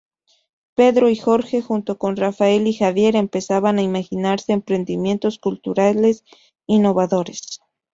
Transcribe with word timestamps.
Pedro 0.73 1.09
y 1.11 1.15
Jorge, 1.15 1.61
junto 1.61 1.99
con 1.99 2.15
Rafael 2.15 2.65
y 2.65 2.73
Javier, 2.73 3.15
empezaban 3.15 3.77
a 3.77 3.83
imaginarse 3.83 4.51
emprendimientos 4.51 5.37
culturales 5.37 6.23
innovadores. 6.65 7.59